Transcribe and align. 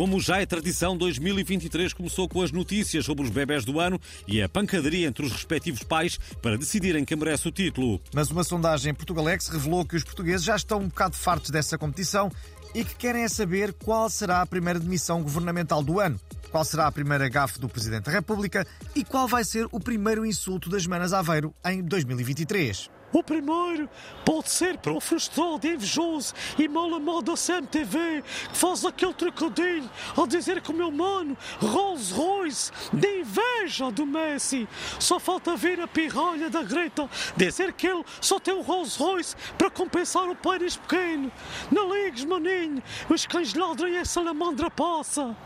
Como 0.00 0.18
já 0.18 0.40
é 0.40 0.46
tradição, 0.46 0.96
2023 0.96 1.92
começou 1.92 2.26
com 2.26 2.40
as 2.40 2.50
notícias 2.50 3.04
sobre 3.04 3.22
os 3.22 3.28
bebés 3.28 3.66
do 3.66 3.78
ano 3.78 4.00
e 4.26 4.40
a 4.40 4.48
pancadaria 4.48 5.06
entre 5.06 5.26
os 5.26 5.30
respectivos 5.30 5.82
pais 5.82 6.18
para 6.40 6.56
decidirem 6.56 7.04
quem 7.04 7.18
merece 7.18 7.46
o 7.46 7.52
título. 7.52 8.00
Mas 8.14 8.30
uma 8.30 8.42
sondagem 8.42 8.92
em 8.92 8.94
Portugalex 8.94 9.48
revelou 9.48 9.84
que 9.84 9.96
os 9.96 10.02
portugueses 10.02 10.42
já 10.42 10.56
estão 10.56 10.78
um 10.78 10.88
bocado 10.88 11.16
fartos 11.16 11.50
dessa 11.50 11.76
competição 11.76 12.32
e 12.74 12.82
que 12.82 12.94
querem 12.94 13.24
é 13.24 13.28
saber 13.28 13.74
qual 13.74 14.08
será 14.08 14.40
a 14.40 14.46
primeira 14.46 14.80
demissão 14.80 15.22
governamental 15.22 15.82
do 15.82 16.00
ano, 16.00 16.18
qual 16.50 16.64
será 16.64 16.86
a 16.86 16.92
primeira 16.92 17.28
gafe 17.28 17.60
do 17.60 17.68
Presidente 17.68 18.04
da 18.04 18.12
República 18.12 18.66
e 18.96 19.04
qual 19.04 19.28
vai 19.28 19.44
ser 19.44 19.68
o 19.70 19.78
primeiro 19.78 20.24
insulto 20.24 20.70
das 20.70 20.86
Manas 20.86 21.12
Aveiro 21.12 21.52
em 21.62 21.82
2023. 21.82 22.99
O 23.12 23.22
primeiro 23.22 23.88
pode 24.24 24.50
ser 24.50 24.78
para 24.78 24.92
o 24.92 25.00
frustrado, 25.00 25.66
invejoso 25.66 26.34
e 26.58 26.68
mal 26.68 26.92
amado 26.94 27.22
da 27.22 27.34
CMTV 27.34 28.22
que 28.50 28.56
faz 28.56 28.84
aquele 28.84 29.14
trocadilho 29.14 29.90
ao 30.16 30.26
dizer 30.26 30.60
que 30.60 30.70
o 30.70 30.74
meu 30.74 30.90
mano 30.90 31.36
Rolls 31.58 32.12
Royce 32.12 32.70
de 32.92 33.20
inveja 33.20 33.90
do 33.90 34.06
Messi. 34.06 34.68
Só 34.98 35.18
falta 35.18 35.56
vir 35.56 35.80
a 35.80 35.88
pirralha 35.88 36.48
da 36.48 36.62
Greta 36.62 37.08
dizer 37.36 37.72
que 37.72 37.86
ele 37.86 38.04
só 38.20 38.38
tem 38.38 38.54
o 38.54 38.62
Rolls 38.62 38.98
Royce 38.98 39.36
para 39.58 39.70
compensar 39.70 40.28
o 40.28 40.36
pênis 40.36 40.76
pequeno. 40.76 41.32
Não 41.70 41.92
ligues, 41.92 42.24
maninho, 42.24 42.82
os 43.08 43.26
cães 43.26 43.54
ladram 43.54 43.88
e 43.88 43.98
a 43.98 44.04
salamandra 44.04 44.70
passa. 44.70 45.36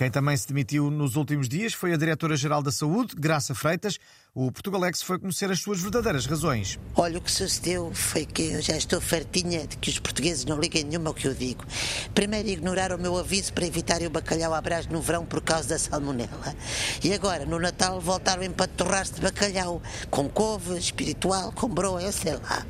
Quem 0.00 0.10
também 0.10 0.34
se 0.34 0.48
demitiu 0.48 0.90
nos 0.90 1.14
últimos 1.14 1.46
dias 1.46 1.74
foi 1.74 1.92
a 1.92 1.96
Diretora-Geral 1.98 2.62
da 2.62 2.72
Saúde, 2.72 3.14
Graça 3.14 3.54
Freitas. 3.54 3.98
O 4.34 4.50
Portugalex 4.50 5.02
foi 5.02 5.18
conhecer 5.18 5.50
as 5.50 5.60
suas 5.60 5.78
verdadeiras 5.78 6.24
razões. 6.24 6.78
Olha, 6.96 7.18
o 7.18 7.20
que 7.20 7.30
sucedeu 7.30 7.92
foi 7.92 8.24
que 8.24 8.44
eu 8.44 8.62
já 8.62 8.78
estou 8.78 8.98
fartinha 8.98 9.66
de 9.66 9.76
que 9.76 9.90
os 9.90 9.98
portugueses 9.98 10.46
não 10.46 10.58
liguem 10.58 10.84
nenhuma 10.84 11.10
ao 11.10 11.14
que 11.14 11.28
eu 11.28 11.34
digo. 11.34 11.66
Primeiro 12.14 12.48
ignoraram 12.48 12.96
o 12.96 12.98
meu 12.98 13.18
aviso 13.18 13.52
para 13.52 13.66
evitarem 13.66 14.06
o 14.06 14.10
bacalhau 14.10 14.54
à 14.54 14.60
brás 14.62 14.86
no 14.86 15.02
verão 15.02 15.26
por 15.26 15.42
causa 15.42 15.68
da 15.68 15.78
salmonela. 15.78 16.56
E 17.04 17.12
agora, 17.12 17.44
no 17.44 17.58
Natal, 17.58 18.00
voltaram 18.00 18.40
a 18.40 18.46
empaturrar-se 18.46 19.16
de 19.16 19.20
bacalhau, 19.20 19.82
com 20.08 20.30
couve, 20.30 20.78
espiritual, 20.78 21.52
com 21.52 21.68
broa, 21.68 22.10
sei 22.10 22.36
lá 22.36 22.64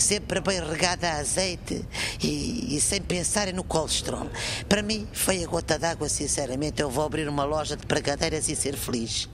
sempre 0.00 0.40
bem 0.40 0.60
regada 0.60 1.08
a 1.08 1.18
azeite 1.18 1.84
e, 2.22 2.76
e, 2.76 2.80
sem 2.80 3.00
pensarem 3.00 3.54
no 3.54 3.64
colesterol. 3.64 4.28
Para 4.68 4.82
mim, 4.82 5.06
foi 5.12 5.44
a 5.44 5.46
gota 5.46 5.78
d'água, 5.78 6.08
sinceramente. 6.08 6.80
Eu 6.80 6.90
vou 6.90 7.04
abrir 7.04 7.28
uma 7.28 7.44
loja 7.44 7.76
de 7.76 7.86
pregadeiras 7.86 8.48
e 8.48 8.56
ser 8.56 8.76
feliz. 8.76 9.28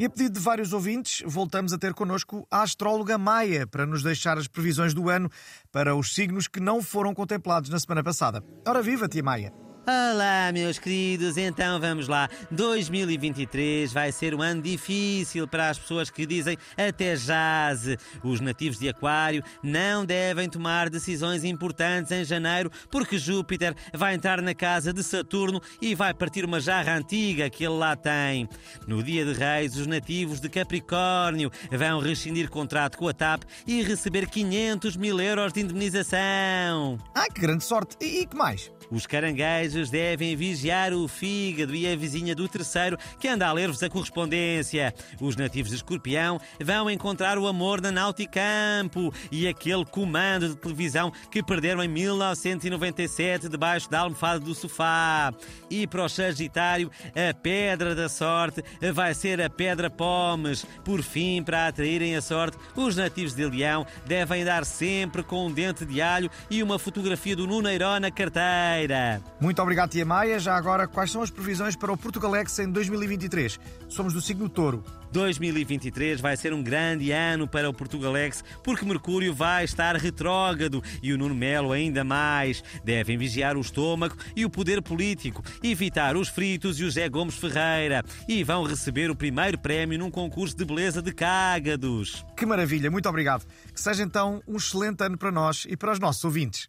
E 0.00 0.04
a 0.06 0.08
pedido 0.08 0.32
de 0.32 0.40
vários 0.40 0.72
ouvintes, 0.72 1.22
voltamos 1.26 1.74
a 1.74 1.78
ter 1.78 1.92
connosco 1.92 2.46
a 2.50 2.62
astróloga 2.62 3.18
Maia 3.18 3.66
para 3.66 3.84
nos 3.84 4.02
deixar 4.02 4.38
as 4.38 4.48
previsões 4.48 4.94
do 4.94 5.10
ano 5.10 5.30
para 5.70 5.94
os 5.94 6.14
signos 6.14 6.48
que 6.48 6.58
não 6.58 6.82
foram 6.82 7.12
contemplados 7.12 7.68
na 7.68 7.78
semana 7.78 8.02
passada. 8.02 8.42
Ora 8.66 8.80
viva, 8.80 9.06
tia 9.06 9.22
Maia! 9.22 9.69
Olá, 9.86 10.52
meus 10.52 10.78
queridos, 10.78 11.38
então 11.38 11.80
vamos 11.80 12.06
lá. 12.06 12.28
2023 12.50 13.90
vai 13.90 14.12
ser 14.12 14.34
um 14.34 14.42
ano 14.42 14.60
difícil 14.60 15.48
para 15.48 15.70
as 15.70 15.78
pessoas 15.78 16.10
que 16.10 16.26
dizem 16.26 16.58
até 16.76 17.14
jazz. 17.14 17.96
Os 18.22 18.40
nativos 18.40 18.78
de 18.78 18.90
Aquário 18.90 19.42
não 19.62 20.04
devem 20.04 20.50
tomar 20.50 20.90
decisões 20.90 21.44
importantes 21.44 22.12
em 22.12 22.24
janeiro 22.24 22.70
porque 22.90 23.18
Júpiter 23.18 23.74
vai 23.94 24.14
entrar 24.14 24.42
na 24.42 24.54
casa 24.54 24.92
de 24.92 25.02
Saturno 25.02 25.62
e 25.80 25.94
vai 25.94 26.12
partir 26.12 26.44
uma 26.44 26.60
jarra 26.60 26.96
antiga 26.96 27.48
que 27.48 27.64
ele 27.64 27.74
lá 27.74 27.96
tem. 27.96 28.46
No 28.86 29.02
dia 29.02 29.24
de 29.24 29.32
Reis, 29.32 29.76
os 29.76 29.86
nativos 29.86 30.40
de 30.40 30.50
Capricórnio 30.50 31.50
vão 31.72 32.00
rescindir 32.00 32.50
contrato 32.50 32.98
com 32.98 33.08
a 33.08 33.14
TAP 33.14 33.44
e 33.66 33.82
receber 33.82 34.28
500 34.28 34.96
mil 34.96 35.18
euros 35.18 35.54
de 35.54 35.62
indemnização. 35.62 36.98
Ah, 37.14 37.26
que 37.32 37.40
grande 37.40 37.64
sorte! 37.64 37.96
E, 37.98 38.20
e 38.20 38.26
que 38.26 38.36
mais? 38.36 38.70
Os 38.90 39.06
caranguejos 39.06 39.69
devem 39.90 40.34
vigiar 40.34 40.92
o 40.92 41.06
fígado 41.06 41.74
e 41.74 41.86
a 41.86 41.94
vizinha 41.94 42.34
do 42.34 42.48
terceiro 42.48 42.98
que 43.18 43.28
anda 43.28 43.46
a 43.46 43.52
ler-vos 43.52 43.82
a 43.82 43.88
correspondência. 43.88 44.94
Os 45.20 45.36
nativos 45.36 45.70
de 45.70 45.76
Escorpião 45.76 46.40
vão 46.60 46.90
encontrar 46.90 47.38
o 47.38 47.46
amor 47.46 47.80
na 47.80 47.92
Nauticampo 47.92 49.12
e 49.30 49.46
aquele 49.46 49.84
comando 49.84 50.48
de 50.48 50.56
televisão 50.56 51.12
que 51.30 51.42
perderam 51.42 51.82
em 51.82 51.88
1997 51.88 53.48
debaixo 53.48 53.90
da 53.90 54.00
almofada 54.00 54.40
do 54.40 54.54
sofá. 54.54 55.32
E 55.70 55.86
para 55.86 56.04
o 56.04 56.08
Sagitário, 56.08 56.90
a 57.14 57.34
pedra 57.34 57.94
da 57.94 58.08
sorte 58.08 58.62
vai 58.92 59.14
ser 59.14 59.40
a 59.40 59.50
pedra 59.50 59.90
Pomes. 59.90 60.64
Por 60.84 61.02
fim, 61.02 61.42
para 61.42 61.68
atraírem 61.68 62.16
a 62.16 62.22
sorte, 62.22 62.58
os 62.74 62.96
nativos 62.96 63.34
de 63.34 63.46
Leão 63.46 63.86
devem 64.06 64.44
dar 64.44 64.64
sempre 64.64 65.22
com 65.22 65.46
um 65.46 65.52
dente 65.52 65.84
de 65.84 66.00
alho 66.00 66.30
e 66.50 66.62
uma 66.62 66.78
fotografia 66.78 67.36
do 67.36 67.46
Nuneiró 67.46 67.98
na 68.00 68.10
carteira. 68.10 69.22
Muito 69.60 69.66
obrigado, 69.66 69.90
Tia 69.90 70.06
Maia. 70.06 70.38
Já 70.38 70.56
agora, 70.56 70.88
quais 70.88 71.10
são 71.10 71.20
as 71.20 71.28
previsões 71.28 71.76
para 71.76 71.92
o 71.92 71.96
Portugalex 71.96 72.58
em 72.60 72.70
2023? 72.70 73.60
Somos 73.90 74.14
do 74.14 74.20
signo 74.22 74.48
Touro. 74.48 74.82
2023 75.12 76.18
vai 76.18 76.34
ser 76.34 76.54
um 76.54 76.62
grande 76.62 77.10
ano 77.10 77.46
para 77.46 77.68
o 77.68 77.74
Portugalex 77.74 78.42
porque 78.64 78.86
Mercúrio 78.86 79.34
vai 79.34 79.64
estar 79.64 79.96
retrógrado 79.96 80.82
e 81.02 81.12
o 81.12 81.18
Nuno 81.18 81.34
Melo 81.34 81.72
ainda 81.72 82.02
mais. 82.02 82.64
Devem 82.82 83.18
vigiar 83.18 83.54
o 83.54 83.60
estômago 83.60 84.16
e 84.34 84.46
o 84.46 84.50
poder 84.50 84.80
político, 84.80 85.42
evitar 85.62 86.16
os 86.16 86.28
fritos 86.28 86.80
e 86.80 86.84
o 86.84 86.90
Zé 86.90 87.06
Gomes 87.10 87.36
Ferreira 87.36 88.02
e 88.26 88.42
vão 88.42 88.62
receber 88.62 89.10
o 89.10 89.16
primeiro 89.16 89.58
prémio 89.58 89.98
num 89.98 90.10
concurso 90.10 90.56
de 90.56 90.64
beleza 90.64 91.02
de 91.02 91.12
cágados. 91.12 92.24
Que 92.34 92.46
maravilha, 92.46 92.90
muito 92.90 93.10
obrigado. 93.10 93.44
Que 93.74 93.80
seja 93.80 94.02
então 94.02 94.42
um 94.48 94.56
excelente 94.56 95.04
ano 95.04 95.18
para 95.18 95.30
nós 95.30 95.66
e 95.68 95.76
para 95.76 95.92
os 95.92 95.98
nossos 95.98 96.24
ouvintes. 96.24 96.66